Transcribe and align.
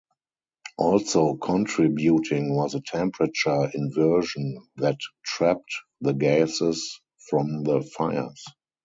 Also 0.79 1.35
contributing 1.35 2.55
was 2.55 2.73
a 2.73 2.81
temperature 2.81 3.69
inversion 3.71 4.67
that 4.77 4.97
trapped 5.23 5.75
the 5.99 6.13
gases 6.13 6.99
from 7.29 7.61
the 7.63 7.81
fires. 7.83 8.43